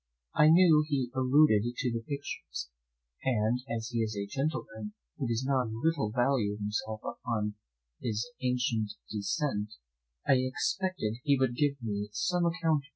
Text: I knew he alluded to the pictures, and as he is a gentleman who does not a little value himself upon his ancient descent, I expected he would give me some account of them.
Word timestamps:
I 0.33 0.47
knew 0.49 0.83
he 0.87 1.11
alluded 1.13 1.61
to 1.75 1.91
the 1.91 2.01
pictures, 2.03 2.69
and 3.23 3.59
as 3.69 3.89
he 3.89 3.99
is 3.99 4.17
a 4.17 4.25
gentleman 4.25 4.93
who 5.19 5.27
does 5.27 5.43
not 5.45 5.67
a 5.67 5.71
little 5.71 6.09
value 6.09 6.57
himself 6.57 7.01
upon 7.03 7.53
his 8.01 8.27
ancient 8.41 8.93
descent, 9.11 9.73
I 10.25 10.37
expected 10.37 11.17
he 11.23 11.37
would 11.39 11.55
give 11.55 11.79
me 11.83 12.09
some 12.13 12.47
account 12.47 12.77
of 12.77 12.81
them. 12.81 12.87